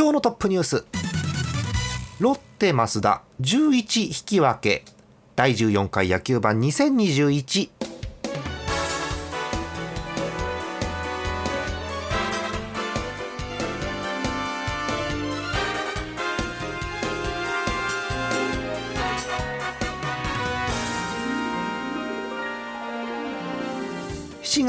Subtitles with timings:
[0.00, 0.86] 今日のトップニュース。
[2.20, 4.82] ロッテ増田11引き分け。
[5.36, 7.68] 第14回野球盤2021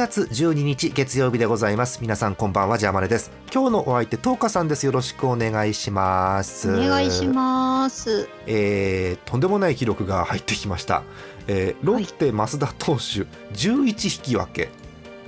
[0.01, 1.99] 月12日月曜日でございます。
[2.01, 3.29] 皆さんこんばんはジャマネです。
[3.53, 4.87] 今日のお相手トーカさんです。
[4.87, 6.73] よろしくお願いします。
[6.73, 8.27] お願いします。
[8.47, 11.03] えー、とんでもない記録が入ってきました、
[11.45, 14.69] えー、ロッテ増田投手11引き分け。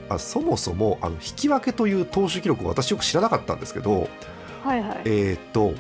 [0.10, 4.10] あそもそもあの引き分けという投手記録を私よく知らなかったんですけど
[4.64, 5.02] はいはい。
[5.06, 5.76] えーっと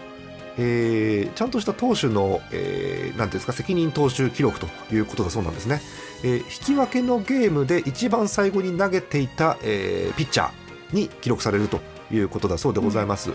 [0.57, 5.81] えーちゃんとした投手の、えーなんですか責任投手記録ということだそうなんですね、
[6.23, 11.79] えー引き分けのゲームで一番最後に投げていた、えーピッチャーに記録されると
[12.11, 13.31] いうことだそうでございます、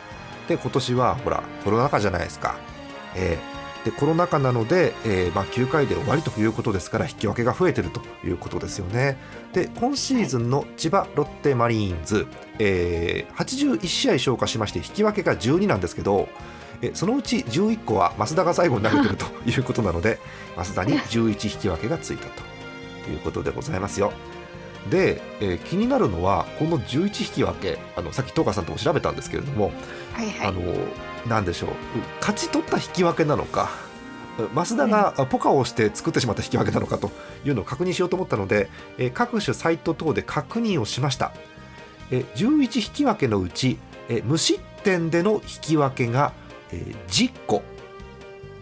[0.48, 2.56] で今年はほらコロナ禍じゃないですか、
[3.14, 9.16] えーでコロナ禍なので、えーまあ、9回で終わりということですから引き分けが増えてるということですよね。
[9.53, 12.27] で今シーズンの千葉ロッテマリーンズ、
[12.58, 16.28] えー81試合消化しまして引き分けが12なんですけど
[16.82, 20.18] えそのうち11個は増田が最後に投げてるということなので
[20.56, 24.12] 増田に11引き分けがついたということでございますよ。
[24.90, 29.72] で、えー気になるのはこの11引き分けあのさっき東川さんとも調べたんですけれども、
[30.14, 30.48] はいはい。
[30.48, 30.60] あの
[31.26, 31.70] なんでしょう
[32.20, 33.68] 勝ち取った引き分けなのか
[34.54, 37.10] 増田があポカをして作ってしまった引き分けなのかと
[37.44, 41.32] いうのを確認しようと思ったので、えー各種サイト等で確認をしました、
[42.12, 46.32] えー11引き分けのうち、えー無失点での引き分けが、
[46.72, 47.62] えー10個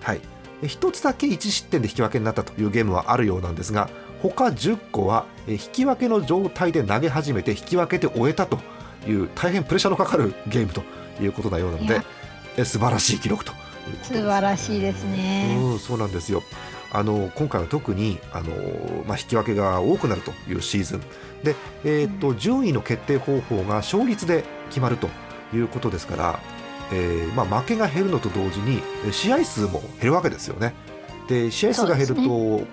[0.01, 0.21] はい。
[0.63, 3.91] えー一つだけ1失点で引き分けになったというゲームはあるようなんですが
[4.23, 8.59] 他10個はえー引き分けの状態で投げ始めて引き分けて終えたと
[9.07, 10.83] いう大変プレッシャーのかかるゲームと
[11.21, 14.13] いうことなようなので素晴らしい記録ということです。
[14.15, 15.59] 素晴らしいですね。
[15.61, 16.43] うん、そうなんですよ。
[16.93, 21.01] あの今回は特にあの、まあ、引き分けが多くなるというシーズン。
[21.43, 25.09] で、えーと順位の決定方法が勝率で決まると
[25.55, 26.41] いうことですから、
[26.93, 30.75] えーまあ、負けが減るのと同時にえー試合数も減るわけですよね。
[31.29, 32.21] で試合数が減ると、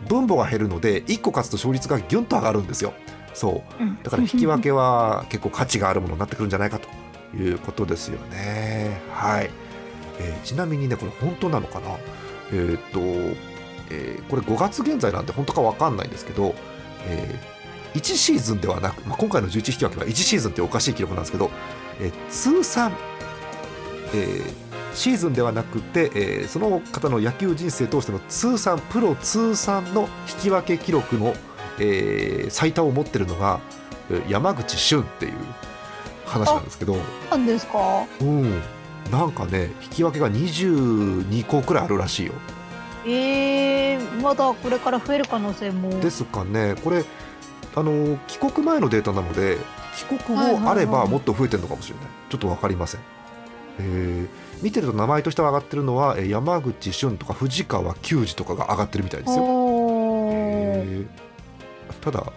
[0.08, 2.94] 分母が減るので1個勝つと勝率がギュンと上がるんですよ。
[3.34, 6.88] そううんだから引き分けは 結構価値があるものになってくるんじゃないかと
[7.36, 9.02] いうことですよね。
[9.12, 9.50] はい。
[10.20, 11.98] えーちなみにねこれ本当なのかな？
[12.52, 13.00] えーっと、
[13.90, 16.54] えーこれ5月現在なんで本当かわかんないんですけど、
[17.08, 17.40] え
[17.96, 21.50] 1シーズンではなく、まあ、今回の11引き分けは1シーズンっておかしい記録なんですけど、
[22.00, 22.92] えー通算、
[24.14, 31.34] えーシーズンではなくて、えーその方の野球人生通しての通算プロ通算の引き分け記録の、
[31.80, 33.60] えー最多を持ってるのが
[34.12, 35.34] えー山口俊っていう
[36.26, 36.96] 話なんですけど、
[37.32, 38.06] なんですか。
[38.22, 38.62] うん、
[39.12, 42.34] なんかね引き分けが22個くらいあるらしいよ。
[43.06, 45.90] えー、まだこれから増える可能性も。
[46.00, 46.76] ですかね。
[46.84, 47.04] これ
[47.76, 49.58] あの帰国前のデータなので
[49.98, 53.02] 帰国後あればもっと増えてるのかもしれない、ちょっと分かりません、
[53.80, 54.64] えー。
[54.64, 59.44] 見てると名前としては上がってるのはえー山口俊とか藤川球児とかが上がってるみたいですよ、
[60.32, 61.08] えー。
[62.02, 62.32] ただ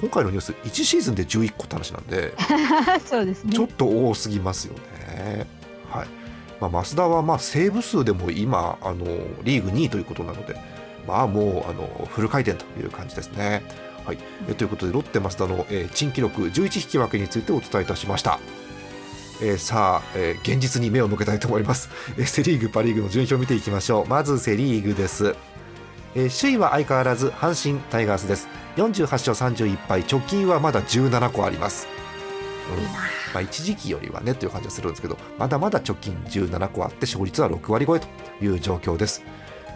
[0.00, 2.34] 今回のニュース1シーズンで11個って話なんで
[3.04, 3.52] そうですね。
[3.52, 4.74] ちょっと多すぎますよ
[5.08, 5.46] ね。
[5.90, 6.06] はい。
[6.60, 9.04] まあ、増田はまあセーブ数でも今あの
[9.42, 10.56] リーグ2位ということなので、
[11.06, 13.62] まあ、もうあのフル回転という感じですね。
[14.06, 14.18] はい、
[14.48, 18.38] えということでロッテ増田の、えー珍記録11引き分けについてお伝えいたしました。
[19.42, 24.06] えーさあ、えー現実に目を向けたいと思います、 えーセ・リーグ、パ・リーグの順位表を見ていきましょう。
[24.06, 25.34] まずセ・リーグです、
[26.14, 28.48] えー首位は相変わらず阪神タイガースです。
[28.76, 30.04] 48勝31敗。
[30.04, 31.86] 貯金はまだ17個あります、
[32.76, 32.84] うん。
[32.84, 32.90] ま
[33.34, 38.08] あ、一時期よりはねという感じがするんですけどまだまだ貯金17個あって勝率は6割超えと
[38.42, 39.22] いう状況です。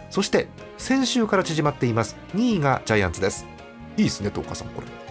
[0.09, 0.47] そして
[0.77, 2.15] 先週から縮まっています。
[2.35, 3.45] 2位がジャイアンツです。
[3.97, 5.04] いいですね東川さんこれ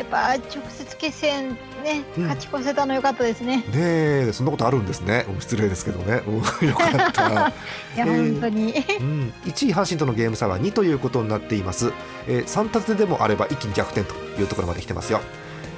[0.00, 1.50] やっぱ直接決戦
[1.84, 2.22] ねうん。
[2.24, 5.26] 勝ち越せたの良かったですね、ねえそんなことあるんですね。
[5.28, 6.22] うん失礼ですけどね。
[6.26, 7.28] うんよかった。
[7.28, 7.52] いや、
[7.98, 8.72] えー本当に。
[9.00, 11.92] うん、1位阪神とのゲーム差は2ということになっています、
[12.26, 15.20] えー、3立てでもあれば一気に逆転というところまで来てますよ、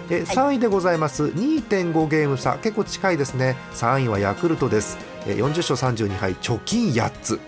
[0.08, 1.24] えー3位でございます。
[1.24, 2.58] 2.5ゲーム差。
[2.62, 3.56] 結構近いですね。
[3.74, 7.40] 3位はヤクルトです、えー40勝32敗貯金8つ、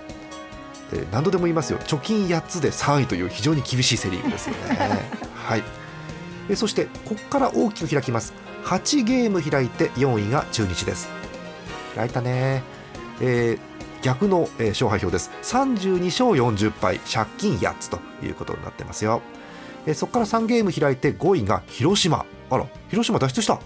[0.92, 1.78] えー何度でも言いますよ。
[1.86, 4.78] 貯金8つで3位という非常に厳しいセ・リーグですよね。
[5.46, 5.83] はい
[6.48, 8.32] えそしてここから大きく開きます。
[8.64, 11.08] 8ゲーム開いて4位が中日です。
[11.94, 12.62] 開いたね、
[13.20, 13.58] えー
[14.02, 15.30] 逆の、えー勝敗表です。
[15.42, 19.22] 32勝40敗借金8つということになってますよ、
[19.86, 22.26] えーそこから3ゲーム開いて5位が広島。
[22.50, 23.54] あら広島脱出した。
[23.54, 23.58] へ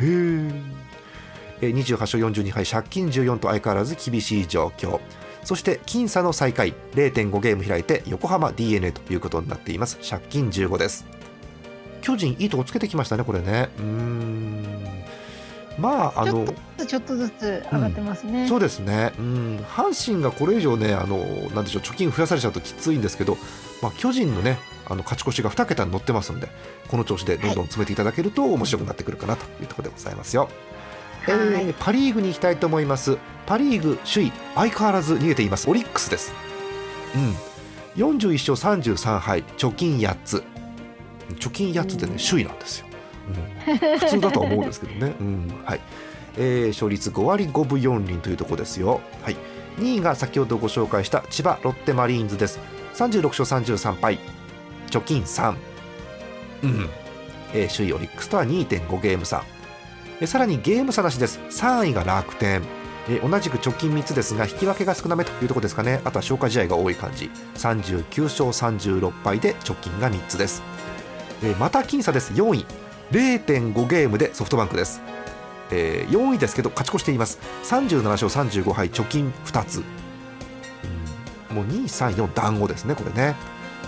[0.00, 5.00] え28勝42敗借金14と相変わらず厳しい状況。
[5.44, 9.98] そして僅差の最下位0.5ゲーム開いて横浜 d n a ということになっています。
[9.98, 11.06] 借金15です。
[12.06, 13.68] 巨人いいとこつけてきましたねこれね。
[13.78, 14.56] うーん。
[15.76, 16.46] まああの
[16.86, 18.46] ちょっとずつ上がってますね。
[18.46, 21.18] そうですね、うん、阪神がこれ以上ねあの
[21.50, 23.36] なんでしょう貯金増やされちゃうときついんですけど、
[23.82, 24.56] まあ、巨人のね
[24.86, 26.48] あの勝ち越しが2桁に乗ってますんで
[26.88, 30.48] この調子でどんどん詰めていただけると面白くなってくるかなというところでございますよ。
[31.28, 31.40] えはい。
[31.40, 33.18] ーパ・リーグに行きたいと思います。
[33.46, 35.68] パ・リーグ首位相変わらず逃げています。
[35.68, 36.32] オリックスです、
[37.96, 40.44] うん、41勝33敗貯金8つ
[41.34, 42.86] 貯金8つでねうん首位なんですよ、
[43.68, 45.52] うん、普通だとは思うんですけどね、うん。
[45.64, 45.80] はい。
[46.38, 49.36] えー勝率5割5分4厘というところですよ、はい、
[49.78, 52.58] 2位が先ほどご紹介した千葉ロッテマリーンズです。
[52.94, 54.18] 36勝33敗。
[54.90, 55.54] 貯金3、
[56.62, 56.88] うん。
[57.52, 59.44] えー首位オリックスとは2.5ゲーム差。
[60.20, 61.40] えーさらにゲーム差なしです。
[61.50, 62.62] 3位が楽天。
[63.08, 66.00] えー同じく直近3つですが引き分けが少なめというところですかね。
[66.04, 67.30] あとは消化試合が多い感じ。
[67.56, 70.62] 39勝36敗で直近が3つです、
[71.42, 72.32] えーまた僅差です。
[72.32, 72.66] 4位。
[73.12, 75.00] 0.5ゲームでソフトバンクです、
[75.70, 77.38] えー4位ですけど勝ち越しています。
[77.62, 79.84] 37勝35敗貯金2つ、
[81.50, 81.56] うん。
[81.56, 83.36] もう234団子ですねこれね。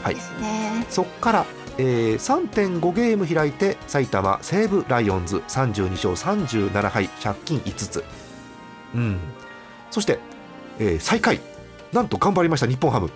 [0.05, 0.15] はい。
[0.15, 0.87] ね。
[0.89, 1.47] そこから、
[1.79, 8.05] えー3.5ゲーム開いて埼玉西武ライオンズ32勝37敗借金5つ、
[8.95, 9.19] うん、
[9.91, 10.21] そして、
[10.79, 11.41] えー最下位。
[11.93, 13.11] なんと頑張りました日本ハム。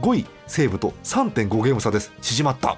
[0.00, 2.12] 5位西武と3.5ゲーム差です。
[2.22, 2.76] 縮まった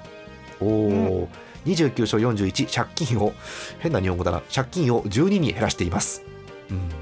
[0.63, 1.29] おお、
[1.65, 3.33] 29勝41借金を
[3.79, 4.41] 変な日本語だな。
[4.53, 6.23] 借金を12に減らしています、
[6.69, 6.97] うん、減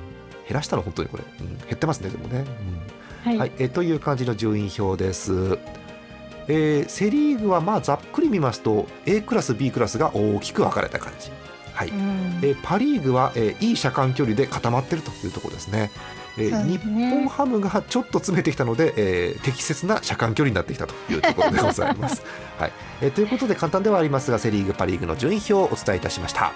[0.51, 2.45] らしたの本当にこれ、うん、減ってますねでもね、
[3.25, 3.31] うん。
[3.31, 3.37] はい。
[3.37, 5.59] はい、えーという感じの順位表です。
[6.47, 11.31] えーセ・リーグはまあざっくり見ますと A クラス B クラスが大きく分かれた感じ、
[11.73, 11.89] はい。
[11.89, 12.39] うん。
[12.41, 15.91] えーパ・リーグは、えーいい車間距離で固まってるというところですね。
[16.37, 22.23] えーそう日本ハムがちょっと詰めてきたので、えー適切な車間距離になってきたというところでございます。
[22.57, 26.51] はいえーということで簡単ではありますがセ・リーグ、パ・リーグの順位表をお伝えいたしました。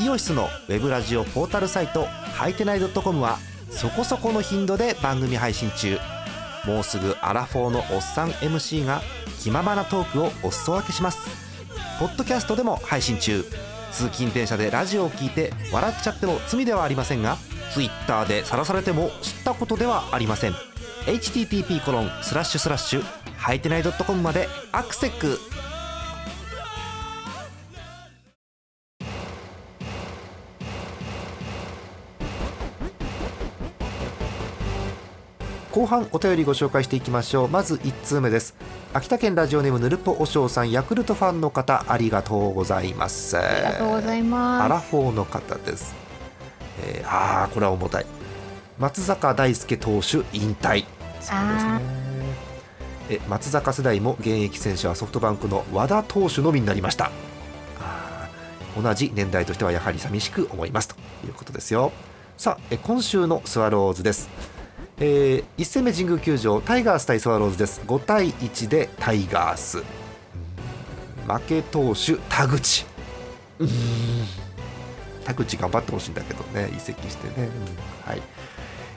[0.00, 3.38] イオシスのウェブラジオポータルサイトはいてない .com は
[3.70, 5.98] そこそこの頻度で番組配信中
[6.66, 9.02] もうすぐアラフォーのおっさん MC が
[9.40, 11.47] 気ままなトークをお裾分けします
[11.98, 13.44] ポッドキャストでも配信中。
[13.90, 17.38] 通勤電車でラジオを聞いて笑っちゃっても罪ではありませんが
[17.72, 20.52] Twitter で晒されても知ったことではありません。
[21.06, 23.02] http コロンスラッシュスラッシュ
[23.36, 25.38] はいてない .com までアクセック
[35.78, 37.48] 後半お便りご紹介していきましょう。
[37.48, 38.56] まず1通目です。
[38.92, 43.38] 秋田県ラジオネームぬるぽおしょうさんヤクルトファンの方ありがとうございます。
[43.38, 45.94] ありがとうございアまラフォーの方です、
[46.82, 48.06] えーああこれは重たい。
[48.76, 50.80] 松坂大輔投手引退。
[50.80, 51.84] そうですあね
[53.10, 57.12] え松坂世代も現役選手はソフトバンクの和田投手のみになりました。
[58.76, 60.88] 同じ年代としてはやはり寂しく思います。
[60.88, 61.92] ということですよ。
[62.36, 64.28] さあえ今週のスワローズです
[65.00, 67.80] えー、1戦目神宮球場タイガース対スワローズです。
[67.86, 69.78] 5対1でタイガース。
[69.78, 69.84] うん
[71.28, 72.86] 負け投手田口。
[75.26, 77.48] 田口頑張ってほしいんだけどね移籍してね、
[78.06, 78.10] うん。
[78.10, 78.22] はい。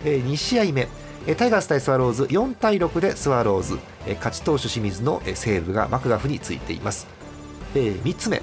[0.06, 0.88] えー2試合目。
[1.28, 3.78] えータイガース対スワローズ4対6でスワローズ。
[4.08, 7.06] えー勝ち投手清水のえーセーブがマクガフについています、
[7.76, 8.42] え3つ目。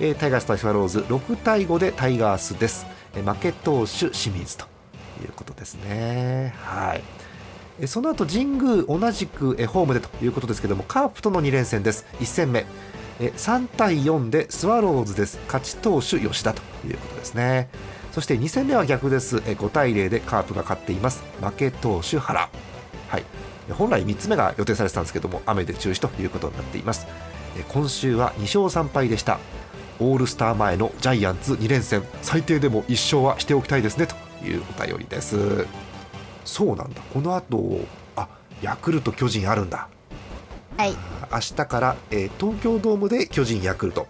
[0.00, 2.86] えータイガース対スワローズ6対5でタイガースです。
[3.14, 4.66] えー負け投手清水と
[5.22, 6.54] いうことですね。
[6.58, 6.96] は
[7.80, 7.86] い。
[7.86, 12.06] その後神宮同じくホームでということですけどもカープとの2連戦です。
[12.20, 12.66] 1戦目。
[13.18, 15.38] 3対4でスワローズです。
[15.46, 17.68] 勝ち投手吉田ということですね。
[18.12, 19.38] そして2戦目は逆です。
[19.38, 21.22] 5対0でカープが勝っています。
[21.40, 22.48] 負け投手原。
[23.08, 23.24] はい。
[23.72, 27.06] 本来3つ目が予定されてたんですけども雨で中止ということになっています。
[27.68, 29.38] 今週は2勝3敗でした。
[30.00, 32.02] オールスター前のジャイアンツ2連戦。
[32.20, 34.16] 最低でも1勝はしておきたいですねと。
[34.44, 35.66] いうお便りです。
[36.44, 37.00] そうなんだ。
[37.12, 37.80] この後
[38.16, 38.28] あ
[38.62, 39.88] ヤクルト巨人あるんだ。
[40.76, 40.94] はい。
[41.32, 44.06] 明日から、えー東京ドームで巨人ヤクルト。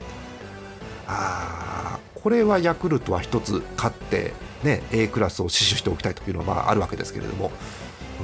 [1.07, 7.51] あこれはヤクルトは1つ勝って、ね、A クラスを死守しておきたいというのはまああるわけですけれども。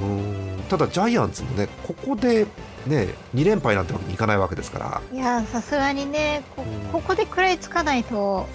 [0.01, 2.45] うんただジャイアンツもねここで
[2.87, 5.01] ね2連敗なんてわけにいかないわけですから。
[5.13, 6.63] いやさすがにねこ
[6.93, 8.47] ここで食らいつかないと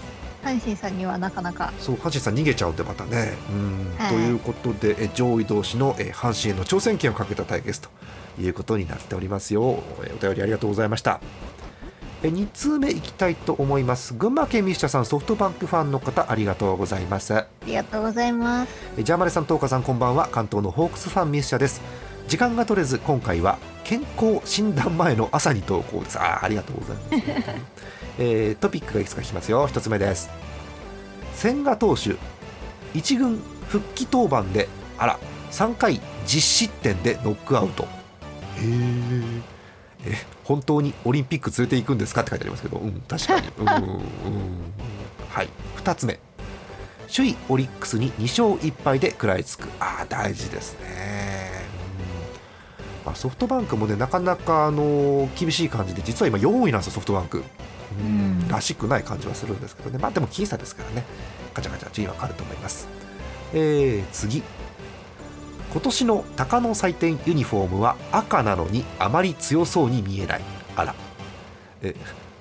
[0.47, 1.73] 阪神さんにはなかなか。
[1.79, 3.35] そう阪神さん逃げちゃうんでまたね。
[3.51, 7.89] うん、はい、ということでえ上位同士のえ阪神への挑戦権をかけた対決と
[8.41, 9.63] いうことになっておりますよ。
[9.63, 9.83] お
[10.21, 11.21] 便りありがとうございました。
[12.23, 14.15] え2通目いきたいと思います。
[14.15, 17.35] 群馬県ミスチャさんソフトバンクファンの方ありがとうございます。
[17.35, 19.03] ありがとうございます。
[19.03, 20.29] ジャーマネさん東花さんこんばんは。
[20.31, 21.83] 関東のホークスファンミスチャです。
[22.29, 26.19] 時間が取れず今回は健康診断前の朝に投稿です。
[26.19, 29.69] あありがとうございます、えー、トピックがいくつか聞きますよ。
[29.69, 30.31] 1つ目です。
[31.35, 32.17] 千賀投手
[32.95, 34.69] 1軍復帰登板で
[34.99, 35.19] あら
[35.51, 37.85] 3回実失点でノックアウト。
[37.85, 37.87] へ
[40.07, 43.49] え本当にオリンピック連れていくんですかって書いてありますけど、うん、確かに。
[43.59, 44.01] うん、うん、
[45.29, 45.49] はい、
[45.83, 46.21] 2つ目、
[47.15, 51.67] 首位オリックスに2勝1敗で食らいつく、ああ、大事ですね。
[53.05, 57.43] まあ、ソフトバンクもね、なかなかあの厳しい感じで、実は今、4位なんですよ、ソフトバンク。
[57.99, 61.05] うん、らしくない感じはするんですけどね、まあ、でも僅差ですからね、
[61.55, 62.89] ガチャガチャ順位は変わると思います。
[63.55, 64.43] えー、次。
[65.73, 70.41] 今年の鷹の祭典ユニフォームは赤なのにあまり強そうに見えない。
[70.75, 70.95] あら。
[71.83, 71.95] え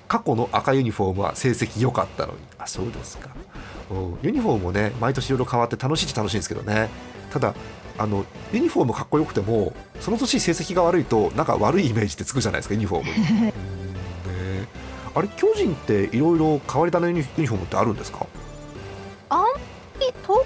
[0.08, 2.38] 過去の赤ユニフォームは成績良かったのに。
[2.58, 3.30] あそうですか。
[4.22, 6.88] ユニフォームもね毎年いろいろ変わって楽しいっちゃ楽しいんですけどね。
[7.30, 7.54] ただ
[7.98, 13.52] あのユニフォームかっこよくてもその年成績が悪いとなんか悪いイメージってつくじゃないですかユニフォーム
[15.16, 18.26] あれ巨人っていろいろ変わり種のユニフォームってあるんですか？
[19.30, 19.44] あん
[19.98, 20.36] 闘魂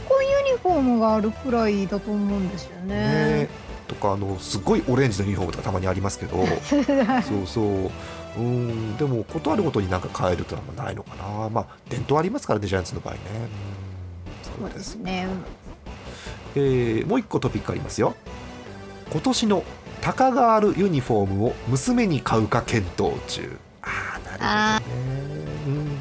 [0.46, 2.94] ユニフォームがあるくらいだと思うんですよね。
[2.94, 3.48] ね
[3.88, 6.46] とかあのすごいオレンジのユニフォームとかたまにありますけど。
[6.68, 6.84] そう
[7.46, 7.90] そう。
[8.38, 8.96] うん。
[8.96, 11.48] でも断るごとになんか変えるというのはないのかな。
[11.50, 13.20] まあ伝統ありますからねジャイアンツの場合ね。
[14.60, 14.68] うん。
[14.68, 15.26] そうですね。
[16.54, 18.14] えー、もう一個トピックありますよ。
[19.10, 19.64] 今年の
[20.00, 23.58] タカガールユニフォームを娘に買うか検討中
[24.40, 25.98] ああなるほどねうん。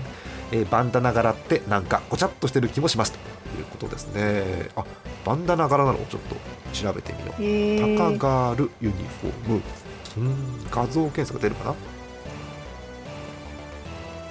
[0.51, 3.12] えー、バンダナ柄ってなんかごちゃっとしてる気もします。
[3.12, 3.19] と
[3.60, 4.69] いうことですね。
[4.75, 4.84] あ
[5.25, 6.00] バンダナ柄なの？
[6.01, 6.36] をちょっと
[6.74, 7.98] 調べてみよう。
[7.98, 9.62] タカガールユニフォーム。
[10.17, 10.69] うん。
[10.72, 11.75] 画像検索出るか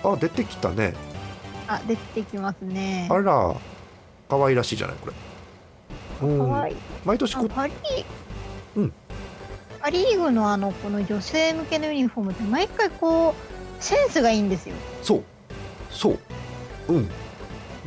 [0.03, 0.13] な？
[0.13, 0.95] あ出てきたね。
[1.67, 3.09] あ出てきますね。
[3.11, 3.55] あら。
[4.29, 5.13] 可愛らしいじゃないこれ。
[6.21, 6.77] 可愛い。
[7.05, 7.73] 毎年こパリ
[8.77, 8.93] うん。
[9.81, 13.35] パ・リーグのあのこの女性向けのユニフォームって毎回こう
[13.81, 14.75] センスがいいんですよ。
[15.03, 15.23] そう。
[15.91, 16.19] そう。
[16.89, 17.09] うん。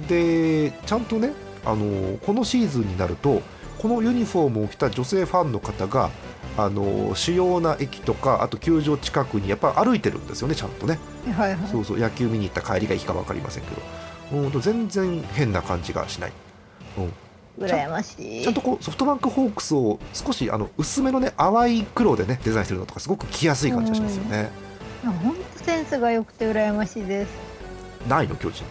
[0.07, 1.33] でちゃんとね
[1.65, 3.41] あのこのシーズンになると
[3.79, 6.09] このユニフォームを着た女性ファンの方が
[6.57, 10.99] あの主要な駅とかあと球場近くにやっぱ歩いてるんですよねちゃんとね、
[11.33, 13.69] はいはい、そうそう野球見に行った帰りがいいか分かりませんけ
[14.31, 16.31] ど、うん、全然変な感じがしない、
[17.59, 18.43] うん、羨ましい。
[18.43, 24.51] ちゃんとこうソフトバンクホークスを少しあの薄めのね淡い黒でねデザインしてるのとかすごく着やすい感じがしますよね
[25.09, 27.29] 本当センスが良くて羨ましいです。
[28.07, 28.63] ないの巨人？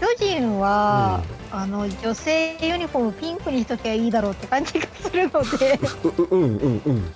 [0.00, 1.22] 巨人は、
[1.52, 5.78] うん、あの女性ユニフォームピンクにしときゃいいだろうって感じがするので。
[6.30, 7.12] うんうんうん。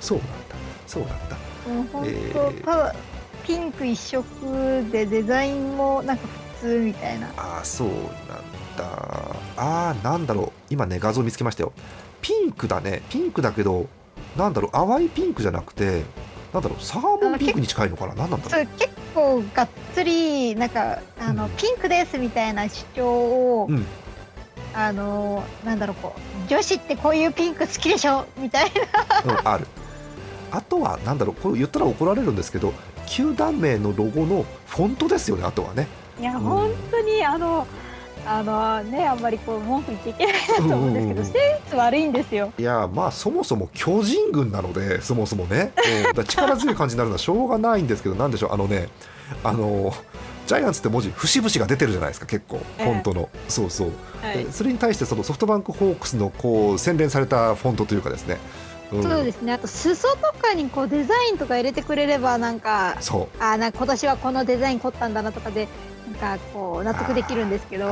[0.00, 0.34] そうなんだ。
[0.86, 1.36] そうなんだ。
[1.68, 2.94] もう本当、えー、ただ
[3.44, 4.24] ピンク一色
[4.90, 6.26] でデザインもなんか
[6.60, 7.28] 普通みたいな。
[7.36, 7.96] ああそうなん
[8.76, 8.84] だ。
[9.56, 10.52] ああなんだろう。
[10.70, 11.72] 今ね画像見つけましたよ。
[12.20, 13.02] ピンクだね。
[13.08, 13.86] ピンクだけど
[14.36, 14.72] なんだろう。
[14.72, 16.02] 淡いピンクじゃなくて
[16.54, 18.14] なんだろうサーモンピンクに近いのかな？
[18.14, 23.84] 何なんだろう結構がっつりなんかあの、うん、ピンクですみたいな主張を、うん、
[24.72, 28.26] あのなんだろうこう女子ってこういうピンク好きでしょ？
[28.38, 28.70] みたい
[29.26, 29.66] な、うん、ある。
[30.52, 32.72] あとはなんだろうこれ言ったら怒られるんですけど
[33.08, 35.88] 球団名のロゴのフォントですよねあとはね。
[36.20, 37.66] いや、本当にあの
[38.26, 42.52] あのねあんまりこう文句言っていけないなと思うんですけど、センス悪いんですよ。
[42.58, 45.72] いやまあそもそも巨人軍なので そもそもね、
[46.16, 48.52] うん、力強い感じになるのはしょうがないんですけどなんでしょう？
[48.52, 48.88] あのね
[49.42, 49.92] あの
[50.46, 58.38] ジャイアンツって文字節々が出てるじゃないですか結構フォントの、えー、そうそう、はい、それに対してそのソフトバンクホークスのこう洗練されたフォントというかですね。
[58.92, 59.54] うん、そうですね。
[59.54, 63.42] あと裾とかにこうデザインとか入れてくれればなんかそう。
[63.42, 65.66] あな今年はこのデザイン凝ったんだなとかで
[66.06, 67.86] なんかこう納得できるんですけど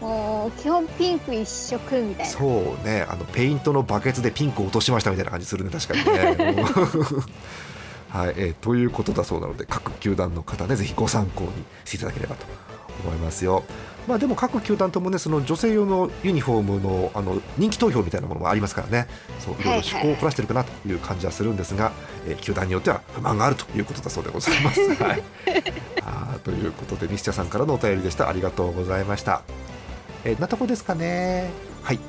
[0.00, 6.62] もう基本ピンク一色みたいなそうねあのペイントのバケツでピンクを落としましたみたいな感じするね確かにね。
[8.08, 11.50] はいえー、ということだそうなので各球団の方ねぜひご参考に
[11.84, 12.46] していただければと
[13.04, 13.64] 思いますよ。
[14.08, 19.06] まあ、でも各球団ともねその女性用のユニフォームのあの人気投票みたいなものもありますからね。
[19.38, 21.92] そういろいろ趣向を凝らしてるかなという感じはするんですが、
[22.26, 24.80] えー、球団によっては不満があるということだそうでございます。
[24.96, 25.22] はい、
[26.06, 28.30] あということでミスチャさんからのお便りでした。
[28.30, 29.42] ありがとうございました。
[30.24, 31.50] えー、なとこですかね。
[31.82, 32.00] はい、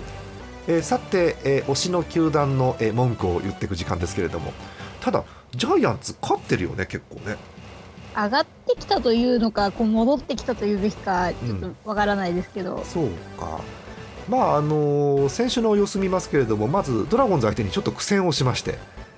[0.67, 4.53] えー、さて、えー、推しの球団の、えー、文句を言っていく時間ですけれども。
[5.01, 5.23] ただ
[5.55, 7.35] ジャイアンツ勝ってるよね結構ね。
[8.25, 13.09] 上がってきたというのかこう戻ってきたというべきかちょっとわからないですけど、うん、そう
[13.39, 13.61] か。
[14.27, 18.77] まああのー、先週の様子見ますけれどもまずドラゴンズ相手にちょっと苦戦をしまして、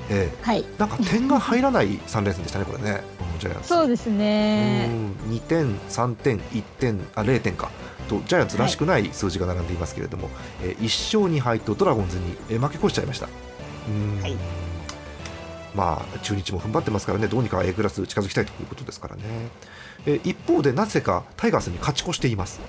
[0.10, 3.02] えー、はい、なんか点が入らない3連戦でしたねこれね。
[3.40, 3.68] ジャイアンツ。
[3.70, 4.90] そうですね。
[5.28, 7.72] 2点3点1点あ0点か。
[8.08, 13.28] とジャイアンツらしくない数字が並んでいますけれども、はい、えー、1勝2敗とドラゴンズに、え負け越しちゃいました。
[13.90, 14.36] うん、はい
[15.76, 19.24] まあ、中日も踏ん張ってますからね、どうにか A クラス近づきたいということですからね。
[20.06, 22.60] え一方で、なぜかタイガースに勝ち越しています。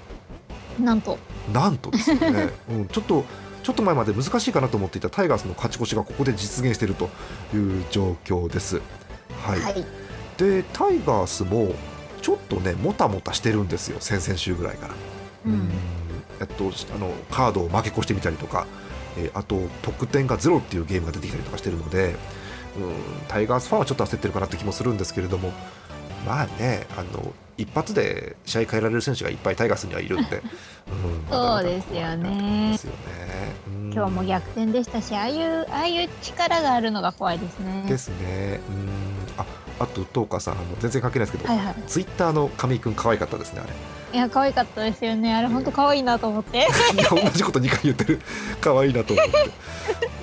[0.78, 1.18] なんと。
[1.52, 3.24] なんとですね、 うん、ちょっと
[3.62, 7.08] ちょっと前まで難しいかなと思っていたタイガースの勝ち越しがここで実現していると
[7.54, 8.80] いう状況です。
[9.42, 9.84] はい、はい、
[10.36, 11.72] でタイガースも
[12.20, 14.94] ちょっとねもたもたしてるんですよ先々週ぐらいから。
[15.46, 15.70] うん、
[16.40, 18.66] えっと、あのカードを負け越してみたりとか、
[19.16, 22.16] えー、あと得点がゼロっていうゲームが出てきたりとかしてるので、
[22.76, 25.52] うん、タイガースファンはちょっと焦ってるかなって気もするんですけれども、
[26.26, 30.36] まあね、あの一発で試合変えられる選手がいっぱいタイガースにはいるんで、
[30.88, 32.72] うん、そうですよね。
[32.72, 32.96] ですよね、
[33.66, 37.84] うん、今日も逆転でしたし、ああいうああいう力があるのが怖いですね。
[37.88, 38.60] ですね。
[38.68, 39.11] うん
[39.82, 43.72] ああと、東花さん、あの全然関係ないですけど、はいはい、ツイッターの上井君、可愛かったですね、あれ。
[44.12, 45.34] いや可愛かったですよね。
[45.34, 46.68] あれ本当可愛いなと思って。
[47.08, 48.20] 同じこと2回言ってる。
[48.60, 49.32] 可愛いなと思って。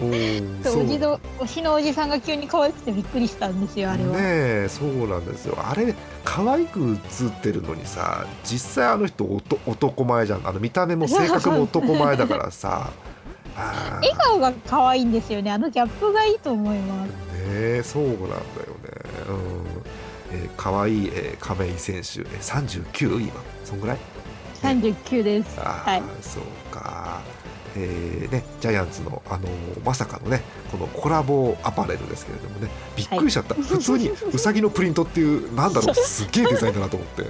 [0.01, 4.15] おおじの推しのおじさんが急に可愛くてびっくりしたんですよあれは。
[4.15, 5.57] ねそうなんですよ。
[5.59, 9.25] あれ可愛く映ってるのにさ実際あの人
[9.65, 10.41] 男前じゃん。
[10.47, 12.91] あの見た目も性格も男前だからさ。
[13.57, 15.51] 笑顔が可愛いんですよね。
[15.51, 18.39] あのギャップがいいと思いますねそうなんだよね。
[19.27, 20.09] うん。
[20.31, 23.31] えー、可愛い、えー、亀井選手、えー、39今
[23.63, 23.97] そんぐらい
[24.61, 27.21] ？39です、あはい、そうか。
[27.75, 32.69] えーね、ジャイアンツの、あのー、まさかのねこのコラボアパレルですけれどもね。
[32.95, 35.95] びっくりしちゃった、はい、普通にうさぎのプリントっていうなんだろう。
[36.03, 37.21] すげえデザインだなと思って。
[37.23, 37.29] うん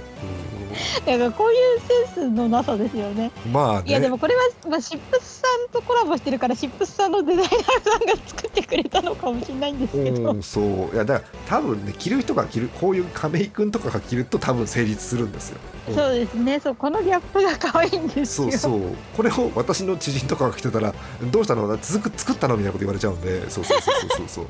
[1.06, 1.80] だからこういう
[2.14, 3.30] センスのなさですよね。
[3.52, 10.30] まあ、ね、いやでもこれは、まあ、シップスさんとコラボしてるからシップスさんのデザイナーさんが作ってくれたのかもしれないんですけど。
[10.30, 15.58] うん、そういやだから多分ね着る人が着るこういう亀井君とかが着ると多分成立するんですよ。
[15.88, 18.50] うん、そうですねそうこのギャップが可愛いんですよ。
[18.50, 18.80] そうそう
[19.16, 20.94] これを私の知人とかが着てたら
[21.30, 21.66] どうしたの？
[21.78, 22.56] 続く作ったの？
[22.56, 24.44] みたいなこと言われちゃうんでそうそうそうそうそう。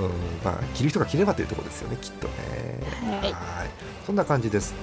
[0.00, 0.10] うん、
[0.44, 2.32] まあ着る人が着ればというところですよねきっとね。
[3.32, 3.68] はい。
[4.06, 4.74] そんな感じです。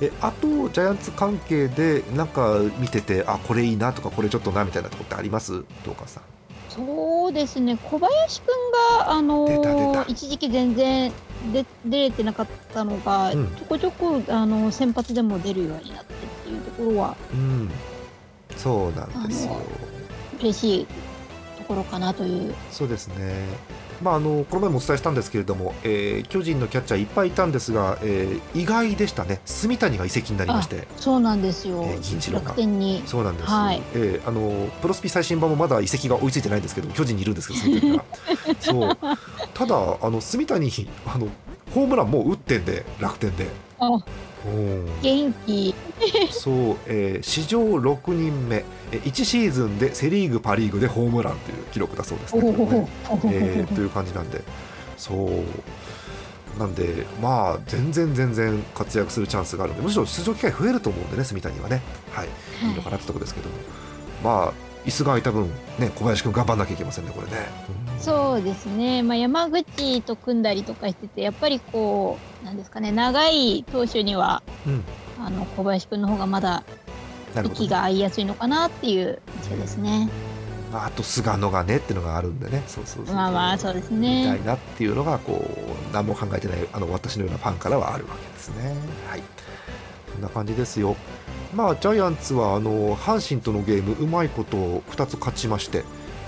[0.00, 5.64] えあとジャイアンツ関係でなんか見ててあこれいいなとかこれちょっとなみたいなところってあります？
[5.84, 6.22] どうかさん。
[6.68, 7.76] そうですね。
[7.82, 8.54] 小林君
[9.00, 11.12] があのー、一時期全然
[11.52, 17.70] で出れてなかったのが、うん、ちょこちょこあの先発でも出るようになってっていうところは、うん、
[18.56, 19.56] そうなんですよ。
[20.38, 20.86] 嬉しい
[21.58, 22.54] ところかなという。
[22.70, 23.46] そうですね
[24.02, 32.54] まあ、あのこの前もお伝えしたんですけれども、えー、巨人のキャッチャーいっぱいいたんですが、えー、意外でしたね、住谷が移籍になりまして、そうなんですよ、えー、銀次郎が。
[32.56, 33.02] に。
[33.06, 33.82] そうなんです、はい。
[33.94, 38.04] えー、あのプロスピ最新版もまだ移籍が追いついてないんですけど、巨人にいるんですけど、その時は
[38.60, 38.98] そう。
[39.54, 40.70] ただ、あの住谷
[41.06, 41.28] あの、
[41.74, 43.67] ホームランもう打ってんで、楽天で。
[43.78, 44.02] あ
[45.02, 45.74] 元気。
[46.30, 48.64] そう、えー、史上6人目。
[48.92, 52.42] 1シーズンでセ・リーグ、パ・リーグでホームランという記録だそうですね。
[52.42, 52.88] ね
[53.32, 54.42] えー、という感じなんで。
[54.96, 55.30] そう。
[56.58, 62.28] なんでまあ全然全然活躍するチャンスがあるのでむしろ出場機会増えると思うんでね住谷はね、はい、
[62.66, 62.72] い。
[62.72, 63.54] いのかなってところですけども、
[64.24, 67.32] まあ椅子が空いた分、ね、小林君頑張らなきゃいけませんね、これね。
[68.00, 74.84] そうですね、まあ、山口と組んだりとかしてて、やっぱりこう、なんですかね、長い投手には、うん、
[75.22, 76.64] あの小林君の方がまだ
[77.44, 80.08] 息が合いやすいのかなっていう印象ですね。
[80.72, 84.32] あと菅野がねっていうのがあるんでね、そうそうそうまあまあそうですね。
[84.32, 88.74] みたいなっていうのがこう何も考えてないあの私のようなファンからはあるわけですね。
[89.06, 89.22] はい、
[90.12, 90.96] こんな感じですよ。
[91.54, 95.84] まあジャイアンツはあの阪神とのゲームうまいことを2つ勝ちまして、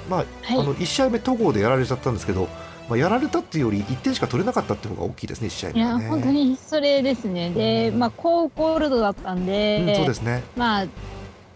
[0.09, 2.49] まあ、はい、あの1試合目戸郷でやられちゃったんですけど。
[2.89, 10.87] まあ、やられたっていうより1点しか取れなかったっていうのが大きいですね、1試合目、ね、いや本当にそれですね、で、まあ、高コールドだったんで、うん、そうですね、まあ、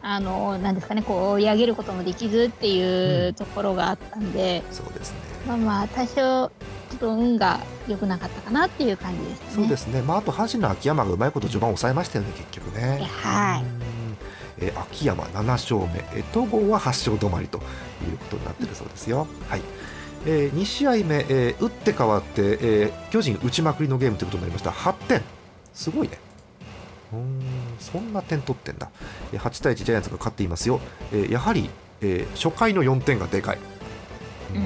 [0.01, 6.51] あのなんですかねこう追い上げることもできずっていうところがあったんで、うん、そうですねまあまあ多少ちょ
[6.97, 9.47] っと運が良くなかったかなっていう感じですね。
[9.55, 10.03] そうですね。
[10.03, 13.09] まああと阪神の秋山がうまいこと序盤抑えましたよね結局ね。
[13.23, 13.65] はい。
[14.59, 17.61] えー、秋山7勝目、えー、戸郷は8勝止まりとい
[18.15, 19.27] うことになってるそうですよ。
[19.49, 19.61] はい。
[20.27, 25.23] えー、2試合目、えー、打って変わって、えー、巨人打ちまくりのゲームということになりました8点
[25.75, 26.19] すごいね
[27.13, 27.43] うん
[27.79, 28.91] そんな点取ってんだ
[29.33, 30.81] 8対1ジャイアンツが勝っていますよ、
[31.13, 31.69] えー、やはり、
[32.01, 33.59] えー、初回の4点がでかい、
[34.55, 34.63] うん、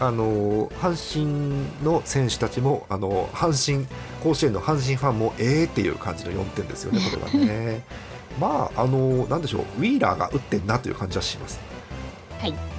[0.00, 3.86] あの阪神の選手たちもあの阪神
[4.22, 7.84] 甲子園の阪神ファンもええっていう感じの4点ですよね、 これはね。
[8.40, 11.60] まあ、あのなんでしょう、ウィーラーが打ってんなという感じはします。
[12.40, 12.73] はい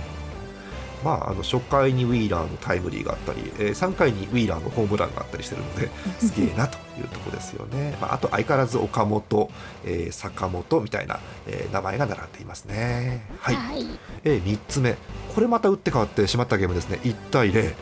[1.05, 9.51] まあ、あの初回にウィーラーのタイムリーがあったり、えー、3回にウィーラーのホームランがあったりしてるので すげえなというところですよね、まあ、あと相変わらず岡本、
[9.85, 13.21] えー、坂本みたいな、えー、名前が並んでいますね。
[13.39, 13.85] はい、はい、
[14.23, 14.97] えー、3つ目。
[15.35, 16.99] これまた打って変わってしまったゲームですね。
[17.03, 17.73] 1対0。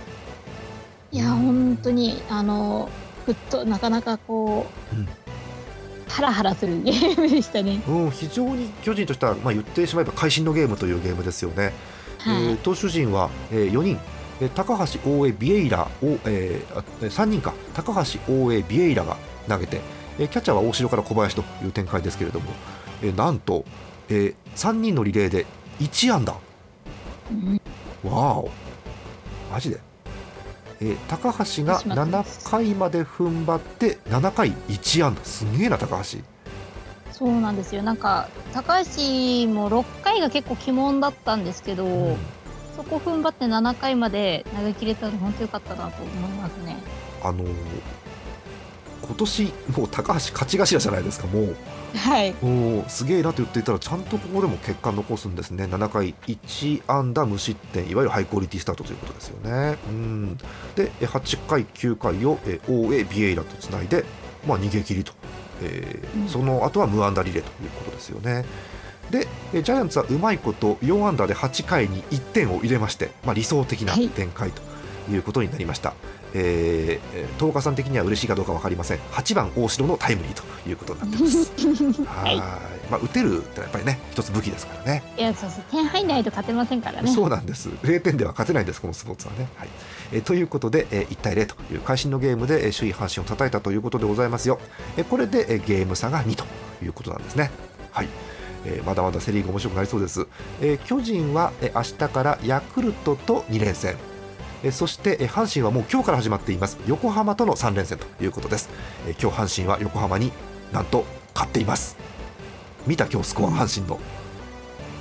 [1.13, 2.89] いや本当にあの
[3.25, 5.07] ふっとなかなかこう、うん。
[6.09, 11.73] ハラハラするゲームでしたね、うん、非常に巨人としては、まあ、言ってしまえば会心のゲームというゲームですよね。
[12.23, 13.99] はい、えー、投手陣は、えー、4人、
[14.41, 17.53] えー、高橋、大江、ビエイラを、えー、3人か。
[17.73, 19.81] 高橋、大江、ビエイラが投げて、
[20.19, 22.51] えー、キャッチャーは大城から小林という展開ですけれども、
[23.01, 23.65] えー、なんと、
[24.09, 25.45] えー、3人のリレーで
[25.79, 26.35] 1安打、
[27.31, 27.61] うん、
[28.09, 28.49] わお。
[29.51, 29.79] マジで、
[30.81, 35.23] えー、高橋が7回まで踏ん張って7回1安打。
[35.23, 36.19] すげえな高橋
[37.13, 37.83] そうなんですよ。
[37.83, 38.91] なんか高橋
[39.47, 42.17] も6回が結構鬼門だったんですけど、うん、
[42.75, 46.75] そこ踏ん張って7回まで投げ切れたの本当良かったなと思いますね。
[47.21, 47.47] あのー、
[49.03, 51.55] 今年もう高橋勝ち頭じゃないですかもう。
[51.95, 55.65] はい、おすげえなと言っていたらちゃんとここでも結果残すんですね。
[55.65, 57.87] 7回1安打無失点。
[57.87, 59.77] いわゆるハイクオリティスタートということですよね。
[59.87, 60.37] うん。
[60.75, 64.03] で8回9回を OA ビエイラとつないで、
[64.47, 65.13] まあ、逃げ切りと
[65.61, 68.45] えー、その後は無安打リレーということですよね。
[69.11, 69.27] で
[69.61, 74.61] ジャイアンツはうまいこと4安打で8回に1点を入れまして、まあ、理想的な展開と
[75.11, 75.89] いうことになりました。
[75.89, 75.97] はい、
[76.35, 78.99] えー、東岡さん的には嬉しいかどうか分かりません。
[79.11, 81.51] 8番大城のタイムリーということになってます。
[82.07, 82.37] はい。
[82.89, 85.03] まあ、打てるってやっぱりね一つ武器ですからね。
[85.17, 85.63] いやそうそう。
[85.69, 87.11] 点入んないと勝てませんからね。
[87.11, 87.69] そうなんです。
[87.83, 89.69] 0点では勝てないんですこのスポーツはね、はい
[90.13, 94.59] えー、ということで、えー、1対0という会心のゲームで、えー、首位阪神を叩いたということでございますよ、
[94.95, 96.45] えー、これで、えー、ゲーム差が2と
[96.83, 97.51] いうことなんですね。
[97.91, 98.07] はい。
[98.65, 100.25] えー、まだまだセ・リーグ面白くなりそうです、
[100.61, 103.95] えー、巨人は、えー、明日からヤクルトと2連戦。
[104.65, 106.77] えそしてえ阪神はもう今日から始まっています。
[106.87, 108.69] 横浜との3連戦ということです。
[109.05, 110.31] え今日阪神は横浜に
[110.71, 111.97] なんと勝っています。
[112.87, 113.99] 見た今日スコア阪神の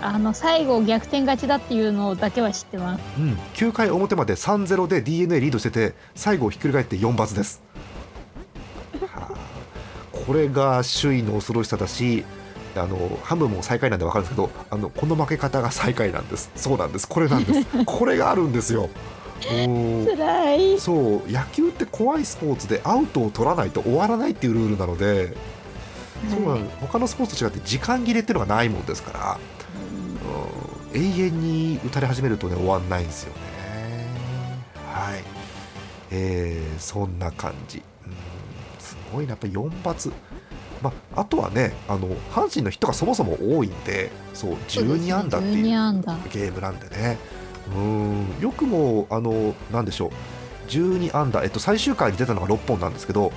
[0.02, 7.62] あの最後逆転勝ちだっていうのだけは知ってます、うん、9回表まで3-0で d n a リードしてて最後ひっくり返って4罰です、
[9.00, 9.34] はあ、
[10.10, 12.24] これが首位の恐ろしさだし
[12.74, 16.50] あのハムも最下位なんで分かるんですけどあのこの負け方が最下位なんです。
[16.56, 17.08] そうなんです。
[17.08, 17.66] これなんです。
[17.84, 18.88] これがあるんですよ。
[19.42, 20.78] 辛い。
[20.80, 21.30] そう。
[21.30, 25.34] 野球って怖いスポーツでアウトを取らないと終わらないっていうルールなので、
[26.30, 29.40] そうなの他のスポーツと違って時間切れっていうのがないもんですから、うん、
[30.94, 34.06] 永遠に打たれ始めるとね終わんないんですよね。
[34.92, 35.24] はい、
[36.10, 38.12] えー、そんな感じ、うん、
[38.78, 40.12] すごいなやっぱり4発。
[40.82, 47.18] まあ、あとはねあの阪神のヒットがそもそも多いんでそう12安打っていうゲームなんでね。
[47.74, 50.10] うんよくもあのなんでしょう。
[50.68, 53.32] 12安打、えっと、最終回に出たのが6本なんですけど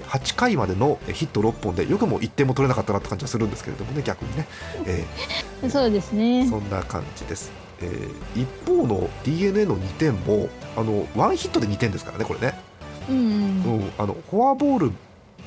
[0.00, 4.46] 8回までのヒット6本でよくも1点も取れなかったなって感じはするんですけれどもね逆にね、
[4.86, 6.46] えー、そうですね。
[6.48, 12.54] そんな感じです、えー、一方の d n a の2点もあのワンヒットで2点ですからねこれね、
[13.08, 14.92] うん、うん、あのフォアボール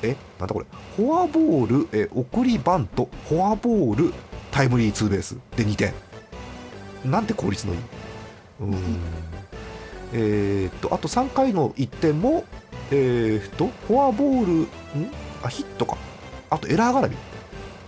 [0.02, 0.66] えなんだこれ。
[0.96, 4.12] フォアボールえ送りバントフォアボール
[4.50, 5.94] タイムリーツーベースで2点。
[7.04, 7.80] なんて効率のいい。
[8.60, 8.76] うん。
[10.12, 12.44] えー、っとあと3回の1点も、
[12.90, 14.68] えー、っとフォアボールん？
[15.42, 15.96] あヒットか。
[16.50, 17.16] あとエラー絡み。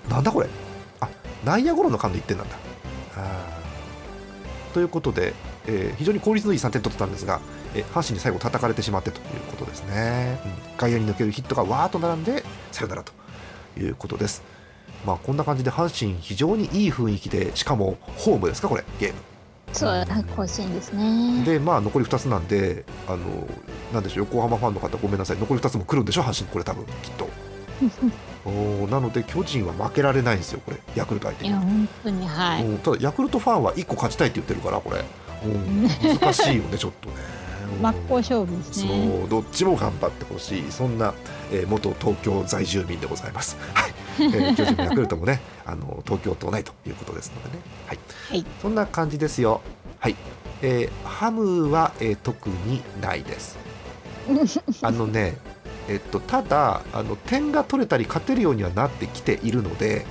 [0.08, 0.48] なんだこれ？
[1.00, 1.08] あ
[1.44, 2.56] 内野ゴロの間で1点なんだ。
[4.74, 5.34] ということで、
[5.66, 7.40] えー、非常に効率のいい3点取ってたんですが、
[7.74, 13.12] えー、阪神に最後叩かれてしまってということですね、うん、外野に抜けるヒットがわーっと並んでさよならと
[13.80, 14.42] いうことです。
[15.06, 18.84] まあこんな感じで阪神非常にいい雰囲気でしかもホームですかこれ？
[19.00, 19.18] ゲーム。
[19.72, 20.06] そう
[20.36, 21.44] 甲子園ですね。
[21.44, 23.18] でまあ残り2つなんであの
[23.92, 25.38] なんでしょう横浜ファンの方ごめんなさい。
[25.38, 27.28] 残り2つも来るんでしょ阪神これ多分きっと。
[28.44, 30.78] おなので巨人は負けられないんですよこれ。
[30.94, 31.50] ヤクルト相手に。
[31.50, 32.64] いや本当にはい。
[32.82, 35.04] ただヤクルトファンは1個勝ちたいって言ってるからこれ。
[36.20, 37.16] 難しいよね ちょっとね。
[37.80, 39.10] 真っ向勝負ですね。
[39.20, 40.64] そうどっちも頑張ってほしい。
[40.70, 41.14] そんな、
[41.52, 43.56] えー、元東京在住民でございます。
[43.74, 47.62] はい、えー、 巨人もヤクルトもねあの東京都内ということですのでね。
[47.86, 47.98] はい、
[48.30, 49.60] はい、そんな感じですよ。
[50.00, 50.16] はい、
[50.62, 53.58] えー、ハムは、えー、特にないです
[54.82, 55.36] あのね
[55.88, 60.06] えっと、ただあの点が取れたり勝てるようにはなってきているので、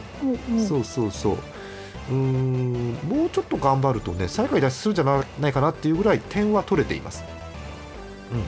[0.50, 1.38] うんうん、そうそうそう。
[2.10, 7.24] うんもうちょっと頑張るとね最下位脱出するんじゃないかなっていうぐらい点は取れています、
[8.32, 8.44] うん。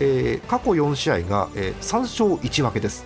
[0.00, 3.04] えー、過去4試合が、えー、3勝1分けです、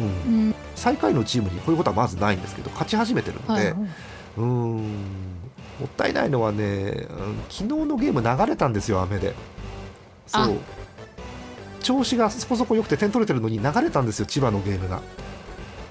[0.00, 3.76] うん、うん、最下位のチームにこういうことはまずないんですけど勝ち始めてるので、はいはい、
[4.38, 4.82] うん
[5.78, 9.34] もったいないのはね、うん、昨日のゲーム流れたんですよ雨で。
[10.26, 10.58] そう
[11.82, 15.02] 調子がそこそこ良くて点取れてるのに流れたんですよ千葉のゲームが。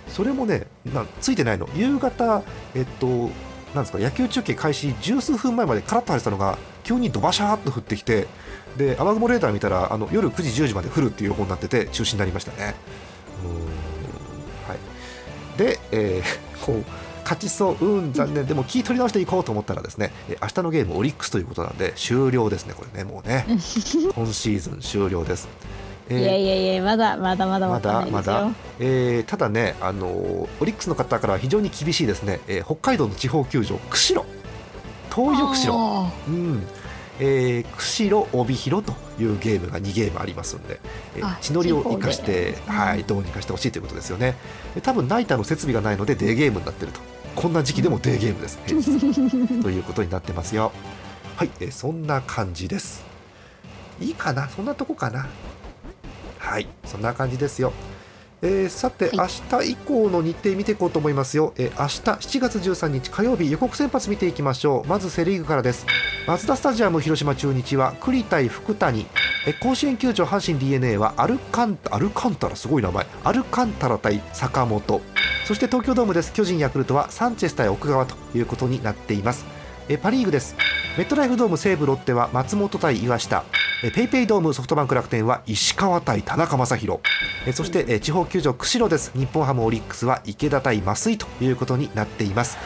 [0.07, 1.69] それもねなついてないの。
[1.75, 2.43] 夕方
[2.75, 3.29] えっと
[3.73, 8.27] なんですか野球中継開始十数分前までカラッと晴れてたのが急にドバシャーっと降ってきて
[8.77, 12.75] で雨雲レーダー見たらあの夜9時10時まで降るっていう予報になってて中止になりましたね。
[14.67, 15.57] はい。
[15.57, 16.83] で、えー、こう
[17.29, 23.45] 勝ちそう、うん、残念、でも気取り直していこうと思ったらですね、え明日のゲーム、オリックスということなんで、終了ですね、これね、もうね、
[24.15, 25.47] 今シーズン終了です。
[26.09, 34.27] えー、いやいやいやまだまだまだまだまだ、えー、ただねあのオリックスの方からは非常に厳しいですね、えー、北海道の地方球場釧路。
[35.13, 36.11] 東洋釧路。
[36.27, 36.63] うん。
[37.19, 40.79] えー、釧路帯広というゲームが2ゲームありますので、
[41.17, 44.35] えー、地のりを生かして、はい、どうにかしてほしいということですよね。
[44.81, 47.01] 多分ナイターの設備がないのでデーゲームになっていると
[47.35, 48.57] こんな時期でもデーゲームです。
[49.61, 50.71] ということになってますよ。
[51.37, 53.03] はい、えー、そんな感じです。
[54.01, 54.49] いいかな？
[54.49, 55.27] そんなとこかな？
[56.37, 57.71] はいそんな感じですよ。
[58.41, 64.87] えー、さて、はい、明日以降の日程見ていこうと思いますよ、えー、明日7月13日火曜日予告先発見ていきましょう。
[64.87, 65.85] まずセ・リーグからです。
[66.25, 69.05] マツダスタジアム広島中日は栗対福谷。
[69.45, 73.05] え甲子園球場阪神 d n a はアルカンアルカンタラすごい名前。
[73.25, 75.01] アルカンタラ対坂本
[75.45, 76.31] そして東京ドームです。
[76.33, 79.45] 巨人ヤクルトはサンチェス対奥川ということになっています。
[79.87, 80.55] えパ・リーグです。
[80.97, 83.43] メットライフドーム西武ロッテは松本対岩下。
[83.93, 86.75] ペイペイドームソフトバンク楽天は石川対田中将
[87.45, 87.53] 大。
[87.53, 89.11] そして地方球場釧路です。
[89.17, 92.57] 日本ハムオリックスは池田対増井ということになっています。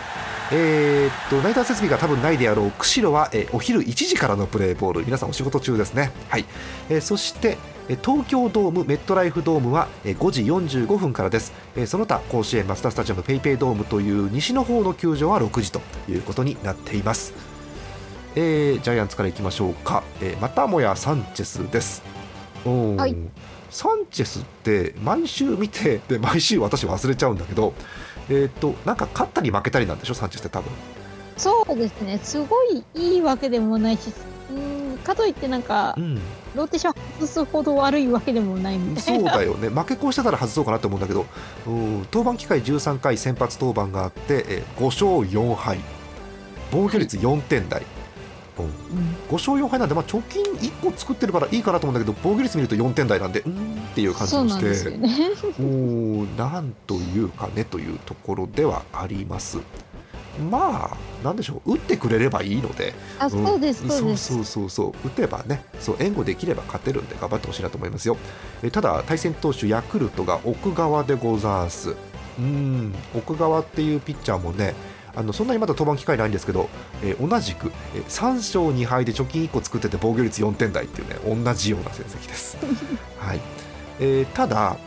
[0.56, 5.06] えー、っとナイター設備が多分ないであろう釧路は、えお昼1時からのプレーボール。
[5.06, 6.12] 皆さんお仕事中ですね。
[6.30, 6.46] はい、
[6.90, 7.58] えー、そして
[8.04, 11.54] 東京ドームメットライフドームは5時45分からです。
[11.88, 17.34] その他甲子園マスタースタジアムペイペイドームという西の方の球場は6時ということになっています。
[18.36, 22.04] えー、ジャイアンツからいきましょうか、えー、またもやサンチェスです。
[22.64, 23.16] はい、
[23.72, 27.74] サンチェスって毎週見てで毎週私忘れちゃうんだけど、
[28.30, 30.72] えーと、なんか勝ったり負けたりなんでしょサンチェスって多分。
[31.38, 32.20] そうですね。
[32.24, 34.14] すごいいいわけでもないし
[34.52, 36.16] うんかといってなんか、うん、
[36.56, 39.32] ローテーション外すほど悪いわけでもないみたいな。
[39.32, 39.70] そうだよね。
[39.70, 41.26] 負け越してたら外そうかなと思うんだけど
[41.68, 45.80] うん登板機会13回先発登板があって、えー、5勝4敗。
[46.72, 47.93] 防御率4点台、はい
[48.62, 48.68] うん、
[49.30, 53.54] 5勝4敗なんで、まあ、貯金1個作ってるからいいかなと思うんだけど防御率見ると4点台なんでうん？
[53.92, 55.10] っていう感じがして、ね、
[55.60, 59.60] おなんというかねというところではあります。
[60.50, 61.74] まあなんでしょう。
[61.74, 62.96] 打ってくれればいいので。
[63.20, 68.18] あ、そうですそうそうそうそう打てばねそう援護できれば勝てるんで頑張ってほしいなと思いますよ。
[68.64, 71.96] えただ対戦投手ヤクルトが奥川でございます。
[72.40, 72.96] うん。
[73.16, 74.74] 奥川っていうピッチャーもね
[75.16, 76.70] あのそんなにまだ登板機会ないんですけど、
[77.04, 82.58] えー、同じく、えー、3勝2敗で貯金1個作ってて防御率4点台っていうね同じような成績です、
[83.20, 83.40] はい。
[84.00, 84.78] えー、ただ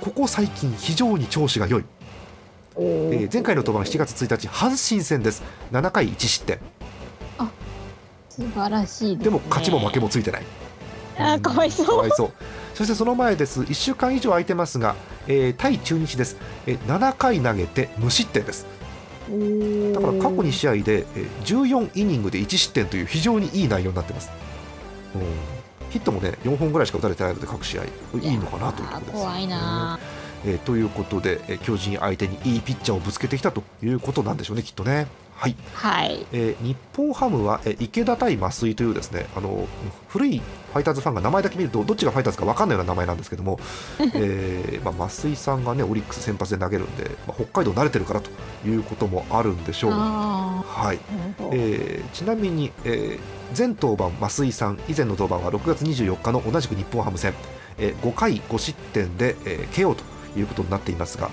[0.00, 1.84] ここ最近非常に調子が良い、
[2.76, 5.42] えー、前回の登板7月1日阪神戦です。
[5.72, 6.58] 7回1失点。
[7.38, 7.48] あ
[8.28, 10.42] 素晴らしいで、ね,、も勝ちも負けもついてない。
[11.18, 11.86] あかわいそう。
[11.86, 12.32] かわいそう。
[12.74, 13.62] そしてその前です。
[13.62, 18.66] 1週間以上空いてますが、えー、対中日です、えー、7回投げて無失点です
[19.94, 21.04] だから過去2試合で
[21.44, 24.30] 14イニングで1失点という非常にいい内容になってます。
[25.90, 27.86] ヒットもね4本ぐらいしか打たれてないので各試合い
[28.34, 29.12] いのかなというところです。
[29.12, 29.98] 怖いな、
[30.44, 35.06] えー、ということで、えー、巨人相手にいいピッチャーをぶつけてきたということなんでしょうねきっとね。
[35.34, 39.66] はい、はい、えー、日本ハムは、えー、池田対増井というですねあの
[40.08, 43.58] 古いファイターズファンが名前だけ見るとどっちがファイターズか分かんないような名前なんですけども、
[44.14, 48.30] えーまあ、増井さんが、ね、オリックス先発で投げるんで、まあ、北海道慣れてるからと
[48.66, 50.98] いうこともあるんでしょう、はい。
[51.50, 57.34] えー、ちなみに、えー、前登板増井さん以前の登板は6月24日の同じく日本ハム戦、
[57.78, 60.04] えー、5回5失点で、えー、KO と
[60.38, 61.30] いうことになっていますが、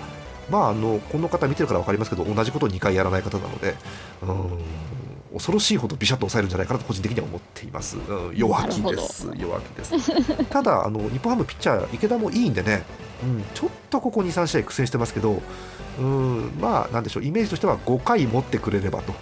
[0.52, 3.76] まあ、あのこの方見てるから分かりますけど同じことを2回やらない方なので
[4.22, 5.00] うん
[5.34, 9.32] 恐ろしいほどビシャッと抑えるんじゃないかなと個人的には思っています、うん、弱気です。
[9.36, 10.46] 弱気です。
[10.50, 12.84] ただあの日本ハムピッチャー池田もいいんでね、
[13.24, 15.42] うん、ちょっとここ23試合苦戦してますけど
[16.00, 17.24] うんまあなんでしょう。
[17.24, 19.14] イメージとしては5回持ってくれればと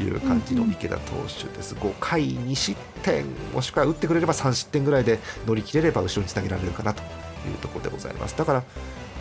[0.00, 7.04] いう感じの池田投手です、うんうん、5回2失点もしくは打ってくれれば3失点ぐらいで乗り切れれば後ろにつなげられるかなとい
[7.52, 8.36] うところでございます。
[8.36, 8.62] だから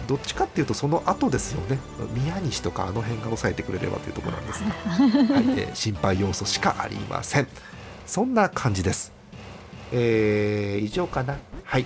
[0.06, 1.80] どっちかっていうとその後ですよね。
[2.14, 4.70] 宮西とかあの辺が抑えてくれればというところなんですが、
[5.36, 7.48] はいえー、心配要素しかありません。
[8.06, 9.12] そんな感じです。
[9.92, 11.38] えー、以上かな。
[11.64, 11.86] はい。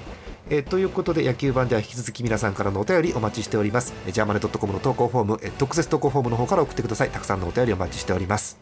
[0.49, 3.93] えー、ということで野球版では引き続き皆さんからのお便りお待ちしております。
[4.11, 7.09] ジャーマネドットコムの投稿フォーム特設投稿フォームの方から送ってください。
[7.09, 8.57] たくさんのお便りお待ちしております。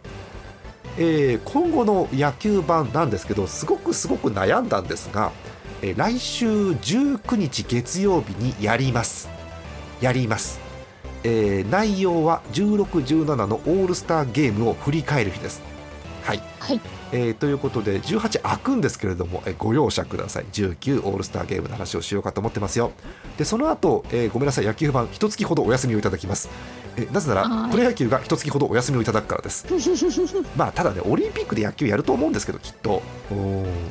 [1.00, 5.32] えー、今後の野球版なんですけどすごくすごく悩んだんですが、
[5.82, 9.30] えー、来週19日月曜日にやります
[10.02, 10.60] やります、
[11.24, 15.62] えー、内容は16、17のオールスターゲームを振り返る日です。
[16.24, 16.82] はい、はい。
[17.14, 20.46] えー、ということで18開くんですけれども、えー、ご容赦ください。
[20.52, 22.92] 19オールスターゲームの話をしようかと思ってますよ。
[23.38, 26.50] でその後、えー、ごめんなさい野球版一月ほどお休みをいただきます
[26.98, 29.66] えなぜならプロ野球が一月ほどお休みをいただくからです。
[30.58, 33.02] まあただねオリンピックで野球やると思うんですけどきっと。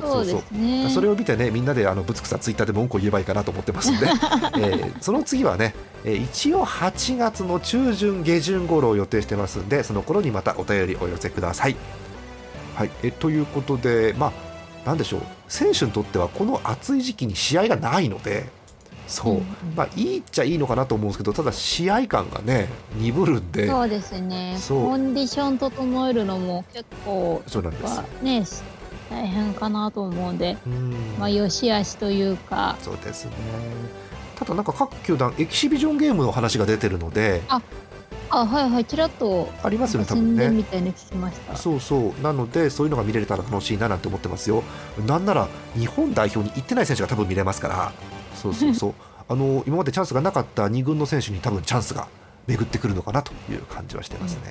[0.01, 4.07] そうそうそれを見てねみんなであのぶつくさツイッターで文句を言えばいいかなと思ってますんで、
[4.57, 11.75] えー、その次はね、えー、一応8月の中旬下旬頃を予定してますんでその頃にまたお便りお寄せください。
[12.75, 15.21] はい、えということで、まあ、なんでしょう。
[15.47, 18.49] 選手にとってはこの暑い時期に試合がないので
[19.07, 23.67] そう、うん、まあいいっちゃいいのかなと思うんですけどただ試合感がね鈍るんで。
[23.67, 24.57] そうですね。
[24.67, 28.01] コンディション整えるのも結構そうなんです。
[28.21, 28.43] ね
[29.09, 30.93] 大変かなと思うんで、うん。
[31.17, 32.75] まあ、よしあしというか。
[32.81, 33.31] そうですね。
[34.35, 37.59] ただなんか各球団エキシビジョンゲームの話が出てるのであ
[38.29, 40.49] あはいはいちらっとありますよね多分ね。
[40.49, 41.55] みたいに聞きました。
[41.55, 42.21] そうそう。
[42.21, 44.63] なのでそういうのが見れたら楽しいななんて思ってますよ。
[45.07, 47.93] なんなら日本代表に行ってない選手が多分見れますから
[48.37, 48.93] そうそうそう。
[49.29, 52.07] あの今までチャンスがなかった2軍の選手に多分チャンスが
[52.47, 54.41] 巡ってくるのかなという感じはしてますね、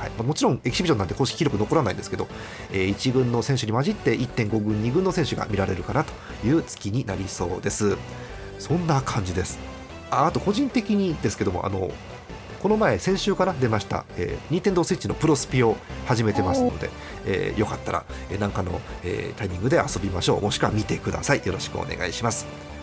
[0.00, 0.10] はい。
[0.18, 2.26] ま、もちろんエキシビジョンなんて公式記録残らないんですけど、
[2.72, 6.12] えー、1軍の選手に混じって1.5軍2軍の選手が見られるかなと
[6.44, 7.96] いう月になりそうです。
[8.58, 9.58] そんな感じです。
[10.10, 11.90] ああと個人的にですけどもあの
[12.62, 16.90] この前先週から出ました、えー、ニンテンドースイッチのプロスピを始めてますので、
[17.26, 20.42] えー、よかったら、えー、かの、えー、タイミングで遊びましょう。
[20.42, 21.42] もしくは見てください。
[21.44, 22.75] よろしくお願いします。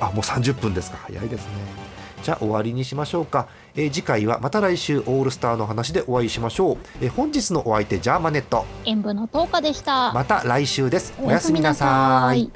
[0.00, 0.98] あもう30分ですか。
[0.98, 1.94] 早いですね。
[2.22, 8.64] じゃあ終わりにしましょうか、えー、次回はまた来週オールスターの話でお会いしましょう、えー、本日のお相手ジャーマネット。
[8.86, 10.12] 演舞の10日でした。
[10.14, 11.12] また来週です。
[11.20, 12.50] おやすみなさい